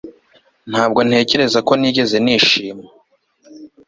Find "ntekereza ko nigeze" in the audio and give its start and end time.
1.07-2.15